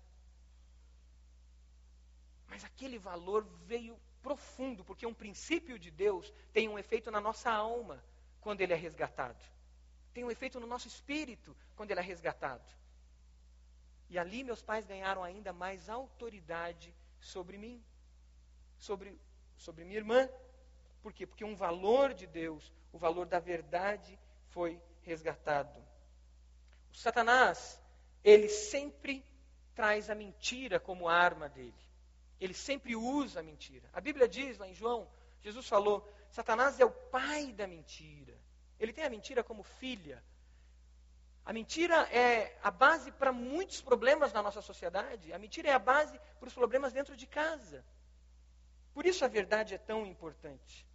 [2.49, 7.51] Mas aquele valor veio profundo, porque um princípio de Deus tem um efeito na nossa
[7.51, 8.05] alma
[8.41, 9.41] quando ele é resgatado.
[10.13, 12.65] Tem um efeito no nosso espírito quando ele é resgatado.
[14.09, 17.83] E ali meus pais ganharam ainda mais autoridade sobre mim
[18.81, 19.17] sobre,
[19.57, 20.29] sobre minha irmã.
[21.03, 21.27] Por quê?
[21.27, 24.19] Porque um valor de Deus, o valor da verdade
[24.49, 25.79] foi resgatado.
[26.93, 27.81] O Satanás,
[28.25, 29.25] ele sempre
[29.75, 31.75] traz a mentira como arma dele.
[32.41, 33.89] Ele sempre usa a mentira.
[33.93, 35.07] A Bíblia diz lá em João,
[35.43, 38.30] Jesus falou: Satanás é o pai da mentira.
[38.81, 40.23] Ele tem a mentira como filha.
[41.45, 45.33] A mentira é a base para muitos problemas na nossa sociedade.
[45.33, 47.85] A mentira é a base para os problemas dentro de casa.
[48.95, 50.87] Por isso a verdade é tão importante.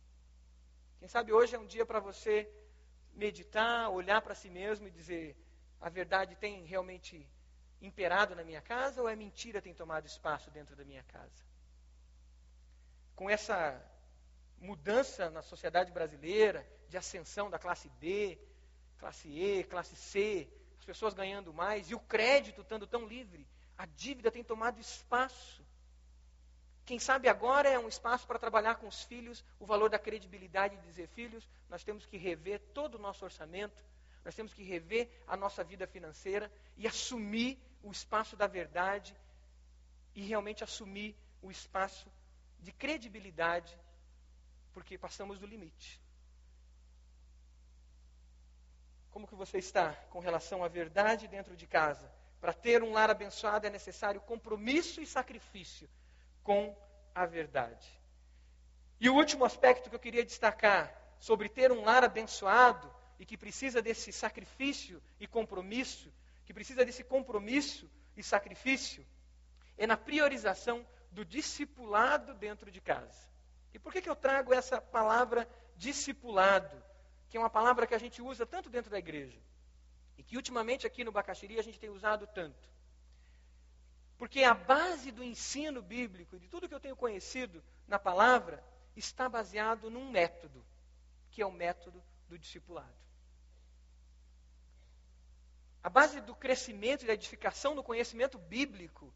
[1.00, 2.52] Quem sabe hoje é um dia para você
[3.14, 5.38] meditar, olhar para si mesmo e dizer:
[5.80, 7.28] a verdade tem realmente
[7.82, 11.44] imperado na minha casa ou é mentira tem tomado espaço dentro da minha casa?
[13.16, 13.80] Com essa
[14.60, 18.38] mudança na sociedade brasileira, de ascensão da classe D,
[18.98, 23.86] classe E, classe C, as pessoas ganhando mais e o crédito estando tão livre, a
[23.86, 25.66] dívida tem tomado espaço.
[26.86, 30.76] Quem sabe agora é um espaço para trabalhar com os filhos o valor da credibilidade
[30.76, 33.84] e dizer: filhos, nós temos que rever todo o nosso orçamento,
[34.24, 39.16] nós temos que rever a nossa vida financeira e assumir o espaço da verdade
[40.14, 42.08] e realmente assumir o espaço
[42.60, 43.78] de credibilidade,
[44.76, 46.02] porque passamos do limite.
[49.10, 52.12] Como que você está com relação à verdade dentro de casa?
[52.42, 55.90] Para ter um lar abençoado é necessário compromisso e sacrifício
[56.44, 56.76] com
[57.16, 57.88] a verdade.
[59.00, 63.38] E o último aspecto que eu queria destacar sobre ter um lar abençoado e que
[63.38, 69.08] precisa desse sacrifício e compromisso, que precisa desse compromisso e sacrifício,
[69.78, 73.35] é na priorização do discipulado dentro de casa.
[73.76, 76.82] E por que, que eu trago essa palavra discipulado,
[77.28, 79.38] que é uma palavra que a gente usa tanto dentro da igreja,
[80.18, 82.70] e que ultimamente aqui no Bacaxiri a gente tem usado tanto?
[84.18, 88.64] Porque a base do ensino bíblico, de tudo que eu tenho conhecido na palavra,
[88.96, 90.66] está baseado num método,
[91.30, 92.96] que é o método do discipulado.
[95.84, 99.14] A base do crescimento e da edificação do conhecimento bíblico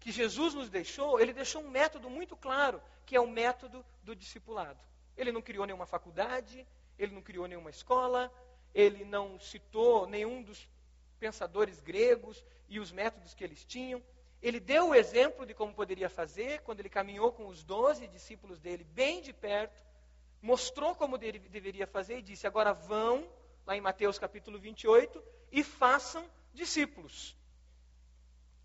[0.00, 4.16] que Jesus nos deixou, ele deixou um método muito claro, que é o método do
[4.16, 4.80] discipulado.
[5.16, 6.66] Ele não criou nenhuma faculdade,
[6.98, 8.32] ele não criou nenhuma escola,
[8.74, 10.66] ele não citou nenhum dos
[11.18, 14.02] pensadores gregos e os métodos que eles tinham.
[14.42, 18.58] Ele deu o exemplo de como poderia fazer quando ele caminhou com os doze discípulos
[18.58, 19.82] dele bem de perto,
[20.40, 23.28] mostrou como ele deveria fazer e disse: Agora vão,
[23.66, 27.36] lá em Mateus capítulo 28, e façam discípulos.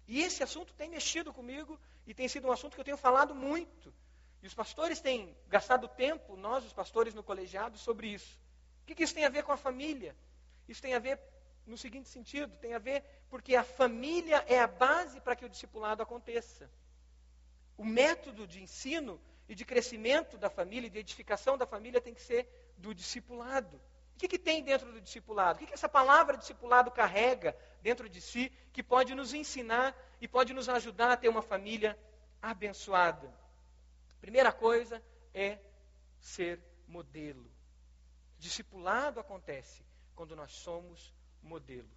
[0.08, 3.34] E esse assunto tem mexido comigo e tem sido um assunto que eu tenho falado
[3.34, 3.94] muito.
[4.42, 8.40] E os pastores têm gastado tempo, nós, os pastores no colegiado, sobre isso.
[8.84, 10.16] O que, que isso tem a ver com a família?
[10.68, 11.20] Isso tem a ver
[11.66, 15.50] no seguinte sentido: tem a ver porque a família é a base para que o
[15.50, 16.70] discipulado aconteça.
[17.78, 22.22] O método de ensino e de crescimento da família, de edificação da família, tem que
[22.22, 23.76] ser do discipulado.
[24.16, 25.58] O que, que tem dentro do discipulado?
[25.58, 30.28] O que, que essa palavra discipulado carrega dentro de si que pode nos ensinar e
[30.28, 31.96] pode nos ajudar a ter uma família
[32.42, 33.32] abençoada.
[34.20, 35.00] Primeira coisa
[35.32, 35.60] é
[36.20, 37.48] ser modelo.
[38.40, 41.88] Discipulado acontece quando nós somos modelo.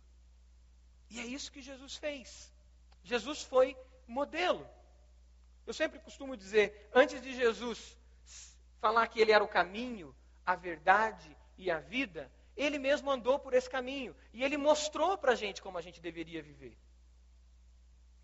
[1.09, 2.53] E é isso que Jesus fez.
[3.03, 3.75] Jesus foi
[4.07, 4.69] modelo.
[5.67, 7.97] Eu sempre costumo dizer, antes de Jesus
[8.79, 13.55] falar que ele era o caminho, a verdade e a vida, ele mesmo andou por
[13.55, 14.15] esse caminho.
[14.33, 16.77] E ele mostrou para a gente como a gente deveria viver.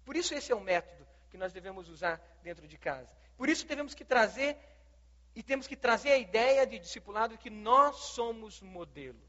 [0.04, 3.16] Por isso, esse é o método que nós devemos usar dentro de casa.
[3.36, 4.58] Por isso, devemos que trazer
[5.36, 9.22] e temos que trazer a ideia de discipulado que nós somos modelo.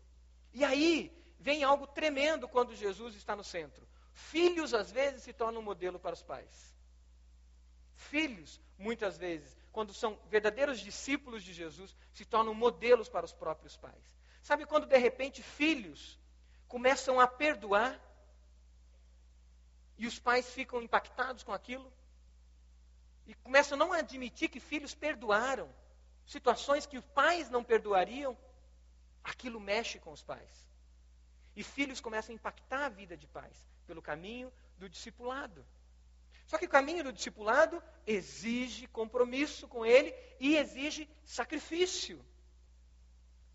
[0.54, 3.88] E aí vem algo tremendo quando Jesus está no centro.
[4.12, 6.76] Filhos, às vezes, se tornam modelo para os pais.
[7.96, 13.78] Filhos, muitas vezes, quando são verdadeiros discípulos de Jesus, se tornam modelos para os próprios
[13.78, 14.15] pais.
[14.46, 16.20] Sabe quando, de repente, filhos
[16.68, 18.00] começam a perdoar
[19.98, 21.92] e os pais ficam impactados com aquilo?
[23.26, 25.68] E começam a não admitir que filhos perdoaram
[26.28, 28.38] situações que os pais não perdoariam,
[29.24, 30.70] aquilo mexe com os pais.
[31.56, 35.66] E filhos começam a impactar a vida de pais pelo caminho do discipulado.
[36.46, 42.24] Só que o caminho do discipulado exige compromisso com ele e exige sacrifício.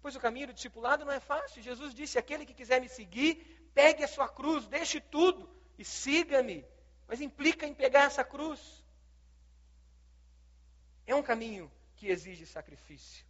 [0.02, 1.62] Pois o caminho do discipulado não é fácil.
[1.62, 6.64] Jesus disse: aquele que quiser me seguir, pegue a sua cruz, deixe tudo e siga-me.
[7.06, 8.84] Mas implica em pegar essa cruz.
[11.06, 13.26] É um caminho que exige sacrifício.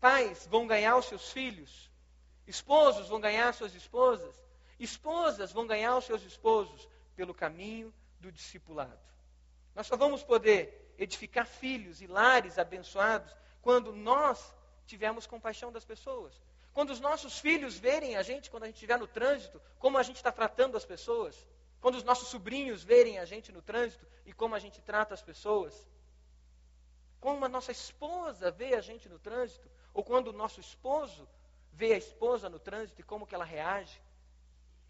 [0.00, 1.90] Pais vão ganhar os seus filhos,
[2.46, 4.34] esposos vão ganhar suas esposas,
[4.78, 8.98] esposas vão ganhar os seus esposos pelo caminho do discipulado.
[9.74, 14.54] Nós só vamos poder edificar filhos e lares abençoados quando nós
[14.86, 16.40] tivermos compaixão das pessoas.
[16.72, 20.02] Quando os nossos filhos verem a gente, quando a gente estiver no trânsito, como a
[20.02, 21.46] gente está tratando as pessoas.
[21.80, 25.22] Quando os nossos sobrinhos verem a gente no trânsito e como a gente trata as
[25.22, 25.86] pessoas.
[27.20, 31.28] Como a nossa esposa vê a gente no trânsito, ou quando o nosso esposo
[31.72, 34.00] vê a esposa no trânsito e como que ela reage.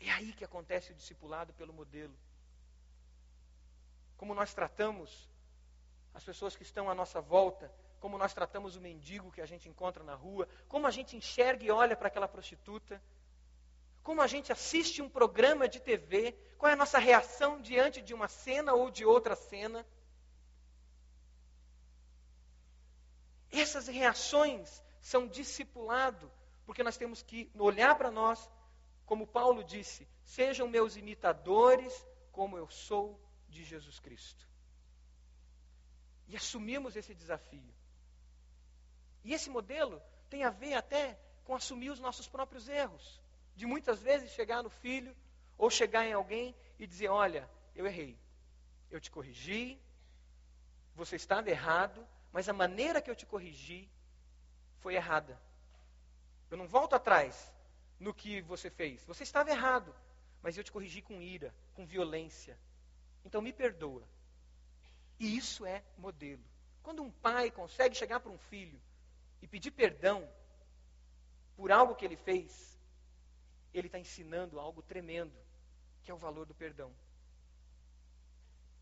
[0.00, 2.14] É aí que acontece o discipulado pelo modelo.
[4.16, 5.28] Como nós tratamos
[6.14, 7.70] as pessoas que estão à nossa volta,
[8.04, 11.64] como nós tratamos o mendigo que a gente encontra na rua, como a gente enxerga
[11.64, 13.02] e olha para aquela prostituta,
[14.02, 18.12] como a gente assiste um programa de TV, qual é a nossa reação diante de
[18.12, 19.86] uma cena ou de outra cena.
[23.50, 26.30] Essas reações são discipulado,
[26.66, 28.50] porque nós temos que olhar para nós,
[29.06, 34.46] como Paulo disse, sejam meus imitadores, como eu sou de Jesus Cristo.
[36.28, 37.74] E assumimos esse desafio.
[39.24, 43.20] E esse modelo tem a ver até com assumir os nossos próprios erros.
[43.56, 45.16] De muitas vezes chegar no filho
[45.56, 48.18] ou chegar em alguém e dizer: Olha, eu errei,
[48.90, 49.80] eu te corrigi,
[50.94, 53.88] você estava errado, mas a maneira que eu te corrigi
[54.80, 55.40] foi errada.
[56.50, 57.52] Eu não volto atrás
[57.98, 59.02] no que você fez.
[59.04, 59.94] Você estava errado,
[60.42, 62.58] mas eu te corrigi com ira, com violência.
[63.24, 64.06] Então me perdoa.
[65.18, 66.44] E isso é modelo.
[66.82, 68.80] Quando um pai consegue chegar para um filho
[69.44, 70.26] e pedir perdão
[71.54, 72.80] por algo que ele fez,
[73.74, 75.38] ele está ensinando algo tremendo,
[76.02, 76.90] que é o valor do perdão.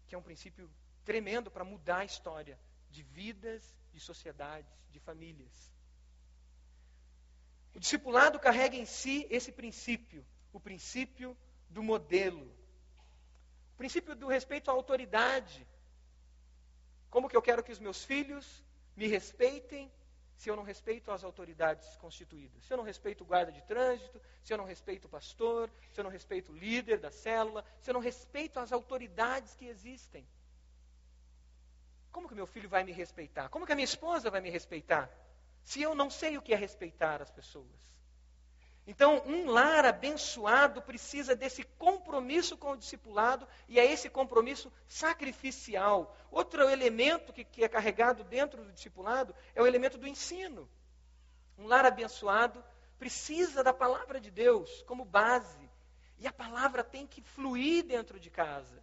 [0.06, 0.70] Que é um princípio
[1.04, 2.56] tremendo para mudar a história
[2.90, 5.72] de vidas, de sociedades, de famílias.
[7.74, 11.36] O discipulado carrega em si esse princípio, o princípio
[11.70, 12.46] do modelo.
[13.74, 15.66] O princípio do respeito à autoridade.
[17.10, 19.90] Como que eu quero que os meus filhos me respeitem
[20.42, 22.64] se eu não respeito as autoridades constituídas?
[22.64, 26.00] Se eu não respeito o guarda de trânsito, se eu não respeito o pastor, se
[26.00, 30.26] eu não respeito o líder da célula, se eu não respeito as autoridades que existem.
[32.10, 33.50] Como que meu filho vai me respeitar?
[33.50, 35.08] Como que a minha esposa vai me respeitar?
[35.62, 37.80] Se eu não sei o que é respeitar as pessoas.
[38.86, 46.16] Então, um lar abençoado precisa desse compromisso com o discipulado e é esse compromisso sacrificial.
[46.30, 50.68] Outro elemento que, que é carregado dentro do discipulado é o elemento do ensino.
[51.56, 52.62] Um lar abençoado
[52.98, 55.70] precisa da palavra de Deus como base.
[56.18, 58.82] E a palavra tem que fluir dentro de casa.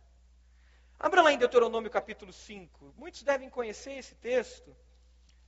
[0.97, 2.93] Abra lá em Deuteronômio capítulo 5.
[2.97, 4.76] Muitos devem conhecer esse texto,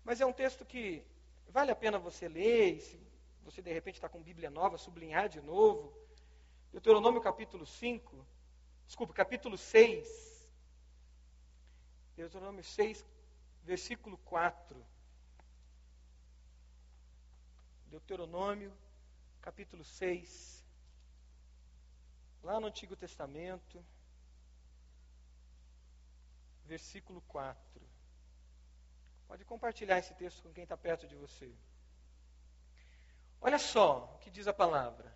[0.03, 1.05] mas é um texto que
[1.49, 2.81] vale a pena você ler,
[3.43, 5.93] você de repente está com Bíblia nova, sublinhar de novo.
[6.71, 8.25] Deuteronômio capítulo 5,
[8.85, 10.49] desculpa, capítulo 6.
[12.15, 13.05] Deuteronômio 6,
[13.63, 14.85] versículo 4.
[17.87, 18.71] Deuteronômio
[19.41, 20.63] capítulo 6,
[22.43, 23.83] lá no Antigo Testamento,
[26.65, 27.81] versículo 4.
[29.27, 31.51] Pode compartilhar esse texto com quem está perto de você.
[33.41, 35.11] Olha só o que diz a palavra.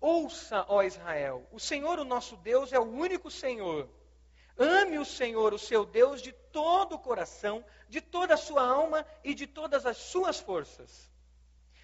[0.00, 3.88] Ouça, ó Israel, o Senhor, o nosso Deus, é o único Senhor.
[4.56, 9.04] Ame o Senhor, o seu Deus, de todo o coração, de toda a sua alma
[9.24, 11.10] e de todas as suas forças.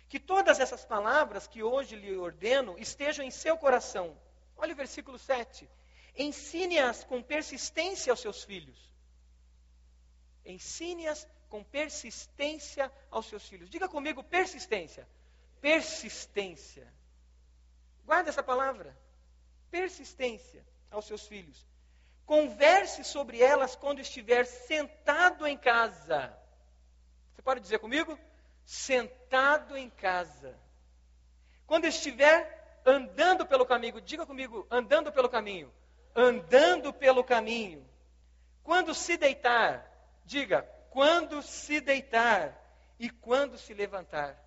[0.08, 4.16] Que todas essas palavras que hoje lhe ordeno estejam em seu coração.
[4.56, 5.68] Olha o versículo 7.
[6.16, 8.92] Ensine-as com persistência aos seus filhos.
[10.44, 13.68] Ensine-as com persistência aos seus filhos.
[13.68, 15.06] Diga comigo, persistência.
[15.60, 16.90] Persistência.
[18.06, 18.96] Guarda essa palavra.
[19.70, 21.68] Persistência aos seus filhos.
[22.24, 26.34] Converse sobre elas quando estiver sentado em casa.
[27.34, 28.18] Você pode dizer comigo?
[28.64, 30.58] Sentado em casa.
[31.66, 35.70] Quando estiver andando pelo caminho, diga comigo, andando pelo caminho.
[36.16, 37.86] Andando pelo caminho.
[38.64, 39.86] Quando se deitar,
[40.24, 42.54] diga, quando se deitar
[42.98, 44.38] e quando se levantar.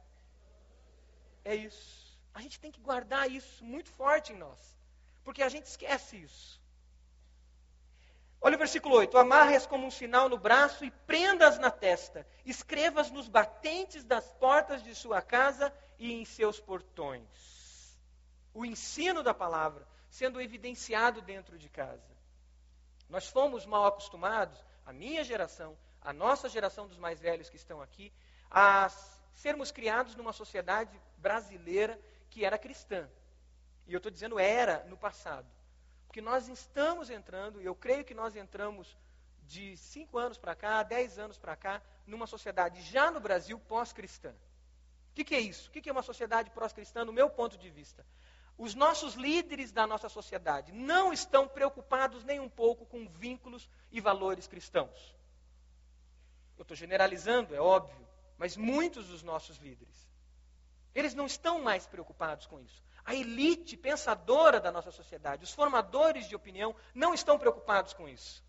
[1.43, 2.05] É isso.
[2.33, 4.59] A gente tem que guardar isso muito forte em nós,
[5.23, 6.61] porque a gente esquece isso.
[8.39, 13.09] Olha o versículo 8: Amarre-as como um sinal no braço e prendas na testa, escrevas
[13.09, 17.97] nos batentes das portas de sua casa e em seus portões.
[18.53, 22.15] O ensino da palavra sendo evidenciado dentro de casa.
[23.09, 27.81] Nós fomos mal acostumados, a minha geração, a nossa geração dos mais velhos que estão
[27.81, 28.13] aqui,
[28.49, 28.89] a
[29.33, 31.99] sermos criados numa sociedade brasileira
[32.29, 33.09] que era cristã.
[33.87, 35.47] E eu estou dizendo era no passado.
[36.05, 38.95] Porque nós estamos entrando, e eu creio que nós entramos
[39.43, 44.29] de cinco anos para cá, dez anos para cá, numa sociedade já no Brasil pós-cristã.
[45.11, 45.69] O que, que, é isso?
[45.69, 48.05] O que, que é uma sociedade pós-cristã, no meu ponto de vista?
[48.57, 53.99] Os nossos líderes da nossa sociedade não estão preocupados nem um pouco com vínculos e
[53.99, 55.14] valores cristãos.
[56.57, 60.09] Eu estou generalizando, é óbvio, mas muitos dos nossos líderes,
[60.93, 62.83] eles não estão mais preocupados com isso.
[63.03, 68.43] A elite pensadora da nossa sociedade, os formadores de opinião, não estão preocupados com isso.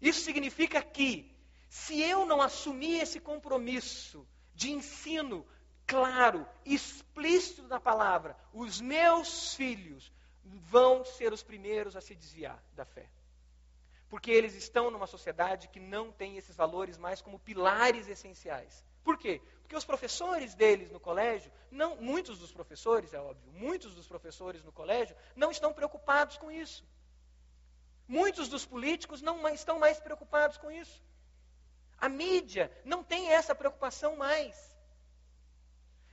[0.00, 1.34] Isso significa que,
[1.68, 5.46] se eu não assumir esse compromisso de ensino
[5.86, 10.12] claro, explícito da palavra, os meus filhos
[10.44, 13.08] vão ser os primeiros a se desviar da fé.
[14.08, 18.84] Porque eles estão numa sociedade que não tem esses valores mais como pilares essenciais.
[19.02, 19.40] Por quê?
[19.62, 24.62] Porque os professores deles no colégio, não, muitos dos professores, é óbvio, muitos dos professores
[24.62, 26.84] no colégio não estão preocupados com isso.
[28.06, 31.02] Muitos dos políticos não estão mais preocupados com isso.
[31.98, 34.56] A mídia não tem essa preocupação mais.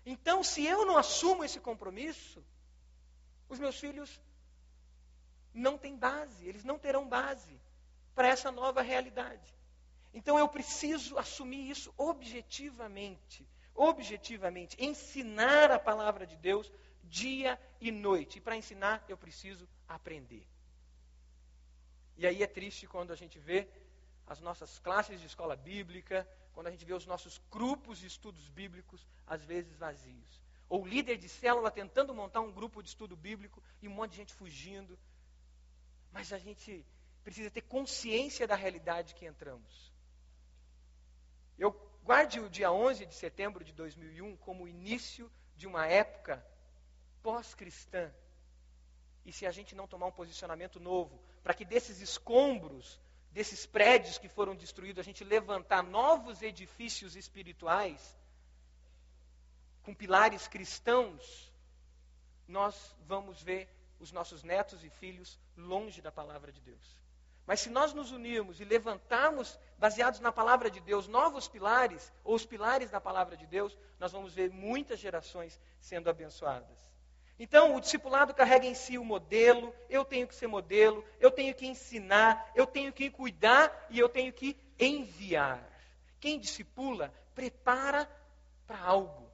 [0.03, 2.43] Então, se eu não assumo esse compromisso,
[3.47, 4.19] os meus filhos
[5.53, 7.61] não têm base, eles não terão base
[8.15, 9.53] para essa nova realidade.
[10.13, 13.47] Então eu preciso assumir isso objetivamente.
[13.73, 14.77] Objetivamente.
[14.79, 16.71] Ensinar a palavra de Deus
[17.03, 18.37] dia e noite.
[18.37, 20.47] E para ensinar, eu preciso aprender.
[22.15, 23.67] E aí é triste quando a gente vê
[24.27, 28.47] as nossas classes de escola bíblica, quando a gente vê os nossos grupos de estudos
[28.49, 30.41] bíblicos, às vezes vazios.
[30.69, 34.17] Ou líder de célula tentando montar um grupo de estudo bíblico e um monte de
[34.17, 34.97] gente fugindo.
[36.11, 36.85] Mas a gente
[37.23, 39.91] precisa ter consciência da realidade que entramos.
[41.57, 41.71] Eu
[42.03, 46.45] guarde o dia 11 de setembro de 2001 como o início de uma época
[47.21, 48.13] pós-cristã.
[49.25, 52.99] E se a gente não tomar um posicionamento novo, para que desses escombros,
[53.31, 58.17] desses prédios que foram destruídos, a gente levantar novos edifícios espirituais,
[59.81, 61.51] com pilares cristãos,
[62.47, 63.69] nós vamos ver
[63.99, 67.02] os nossos netos e filhos longe da palavra de Deus.
[67.45, 72.35] Mas se nós nos unirmos e levantarmos, baseados na palavra de Deus, novos pilares, ou
[72.35, 76.93] os pilares da palavra de Deus, nós vamos ver muitas gerações sendo abençoadas.
[77.37, 81.53] Então, o discipulado carrega em si o modelo, eu tenho que ser modelo, eu tenho
[81.53, 85.61] que ensinar, eu tenho que cuidar e eu tenho que enviar.
[86.19, 88.09] Quem discipula, prepara
[88.65, 89.29] para algo.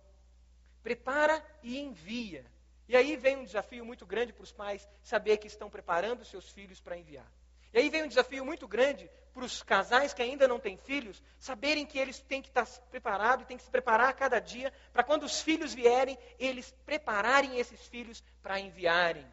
[0.82, 2.46] Prepara e envia.
[2.88, 6.50] E aí vem um desafio muito grande para os pais saber que estão preparando seus
[6.50, 7.32] filhos para enviar.
[7.74, 11.22] E aí vem um desafio muito grande para os casais que ainda não têm filhos,
[11.40, 15.04] saberem que eles têm que estar preparados, têm que se preparar a cada dia, para
[15.04, 19.26] quando os filhos vierem, eles prepararem esses filhos para enviarem.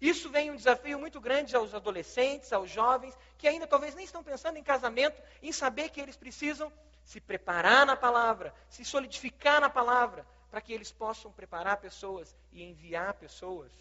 [0.00, 4.24] Isso vem um desafio muito grande aos adolescentes, aos jovens, que ainda talvez nem estão
[4.24, 6.72] pensando em casamento, em saber que eles precisam
[7.04, 12.64] se preparar na palavra, se solidificar na palavra, para que eles possam preparar pessoas e
[12.64, 13.72] enviar pessoas.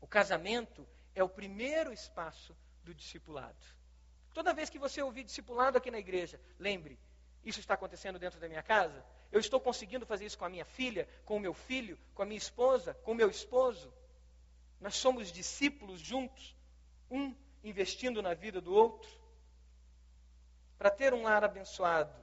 [0.00, 2.54] O casamento é o primeiro espaço
[2.88, 3.64] do discipulado.
[4.32, 6.98] Toda vez que você ouvir discipulado aqui na igreja, lembre,
[7.44, 9.04] isso está acontecendo dentro da minha casa?
[9.30, 12.26] Eu estou conseguindo fazer isso com a minha filha, com o meu filho, com a
[12.26, 13.92] minha esposa, com o meu esposo?
[14.80, 16.56] Nós somos discípulos juntos,
[17.10, 19.10] um investindo na vida do outro.
[20.78, 22.14] Para ter um lar abençoado,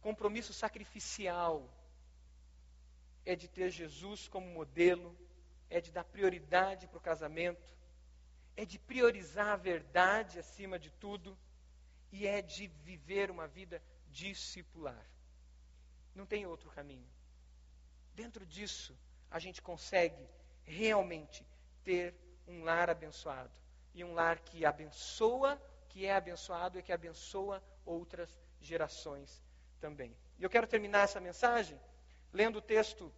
[0.00, 1.68] compromisso sacrificial
[3.24, 5.14] é de ter Jesus como modelo,
[5.68, 7.75] é de dar prioridade para o casamento,
[8.56, 11.36] é de priorizar a verdade acima de tudo
[12.10, 15.06] e é de viver uma vida discipular.
[16.14, 17.06] Não tem outro caminho.
[18.14, 18.96] Dentro disso,
[19.30, 20.26] a gente consegue
[20.64, 21.46] realmente
[21.84, 22.14] ter
[22.48, 23.52] um lar abençoado.
[23.94, 29.42] E um lar que abençoa, que é abençoado e que abençoa outras gerações
[29.80, 30.16] também.
[30.38, 31.78] E eu quero terminar essa mensagem
[32.32, 33.12] lendo o texto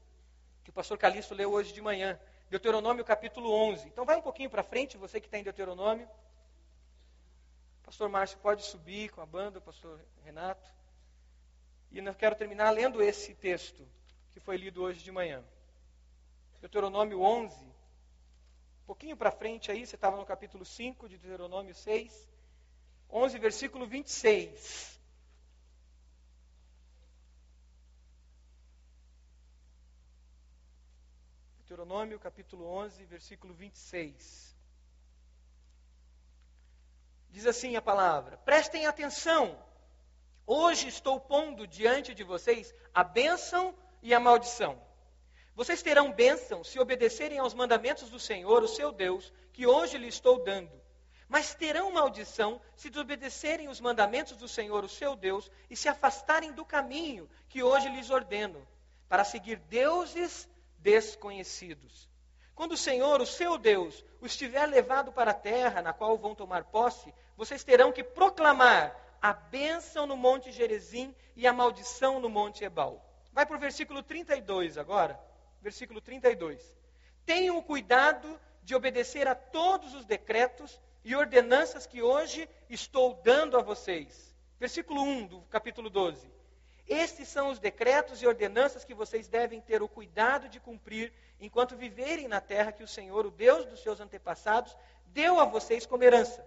[0.62, 2.18] que o pastor Calixto leu hoje de manhã,
[2.51, 3.88] Deuteronômio capítulo 11.
[3.88, 6.09] Então vai um pouquinho para frente, você que está em Deuteronômio.
[7.82, 10.68] Pastor Márcio pode subir com a banda, pastor Renato.
[11.90, 13.86] E eu quero terminar lendo esse texto
[14.30, 15.42] que foi lido hoje de manhã.
[16.61, 17.55] Deuteronômio 11.
[17.64, 22.28] Um pouquinho para frente aí, você estava no capítulo 5 de Deuteronômio 6.
[23.11, 24.97] 11, versículo 26.
[31.69, 34.57] Deuteronômio capítulo 11, versículo 26.
[37.29, 39.62] Diz assim a palavra: Prestem atenção.
[40.47, 44.81] Hoje estou pondo diante de vocês a bênção e a maldição.
[45.55, 50.09] Vocês terão bênção se obedecerem aos mandamentos do Senhor, o seu Deus, que hoje lhe
[50.09, 50.73] estou dando.
[51.29, 56.51] Mas terão maldição se desobedecerem os mandamentos do Senhor, o seu Deus, e se afastarem
[56.51, 58.66] do caminho que hoje lhes ordeno,
[59.07, 60.49] para seguir deuses
[60.79, 62.09] desconhecidos.
[62.55, 66.35] Quando o Senhor, o seu Deus, os tiver levado para a terra na qual vão
[66.35, 72.29] tomar posse, vocês terão que proclamar a bênção no monte Gerezim e a maldição no
[72.29, 73.05] monte Ebal.
[73.33, 75.18] Vai para o versículo 32 agora.
[75.61, 76.76] Versículo 32.
[77.24, 83.62] Tenham cuidado de obedecer a todos os decretos e ordenanças que hoje estou dando a
[83.62, 84.35] vocês.
[84.59, 86.38] Versículo 1 do capítulo 12.
[86.89, 91.76] Estes são os decretos e ordenanças que vocês devem ter o cuidado de cumprir enquanto
[91.76, 94.74] viverem na terra que o Senhor, o Deus dos seus antepassados,
[95.09, 96.43] deu a vocês como herança.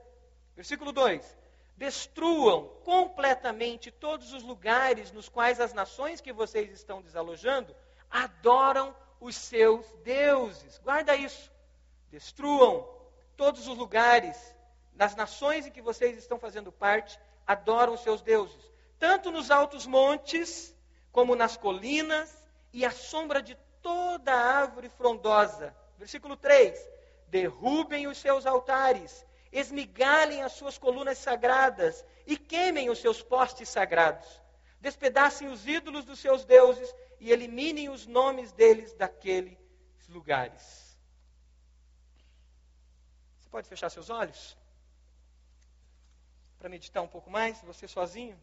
[0.55, 1.37] Versículo 2:
[1.77, 7.75] Destruam completamente todos os lugares nos quais as nações que vocês estão desalojando
[8.09, 10.79] adoram os seus deuses.
[10.79, 11.51] Guarda isso.
[12.09, 12.89] Destruam
[13.37, 14.55] todos os lugares
[14.95, 18.70] nas nações em que vocês estão fazendo parte, adoram os seus deuses
[19.01, 20.75] tanto nos altos montes,
[21.11, 22.31] como nas colinas,
[22.71, 25.75] e à sombra de toda árvore frondosa.
[25.97, 26.79] Versículo 3:
[27.27, 34.39] Derrubem os seus altares, esmigalhem as suas colunas sagradas e queimem os seus postes sagrados.
[34.79, 39.57] Despedacem os ídolos dos seus deuses e eliminem os nomes deles daqueles
[40.09, 40.95] lugares.
[43.39, 44.55] Você pode fechar seus olhos?
[46.59, 48.39] Para meditar um pouco mais, você sozinho?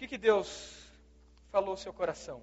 [0.00, 0.50] Que, que Deus
[1.50, 2.42] falou ao seu coração?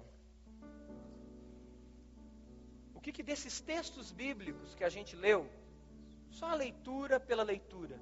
[2.94, 5.50] O que, que desses textos bíblicos que a gente leu,
[6.30, 7.98] só a leitura pela leitura,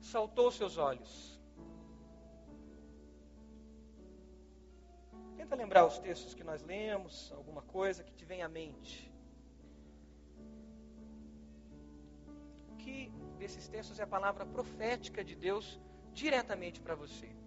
[0.00, 1.40] saltou aos seus olhos?
[5.36, 9.08] Tenta lembrar os textos que nós lemos, alguma coisa que te vem à mente.
[12.72, 13.08] O que
[13.38, 15.78] desses textos é a palavra profética de Deus
[16.12, 17.43] diretamente para você?